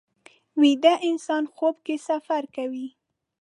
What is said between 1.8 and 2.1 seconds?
کې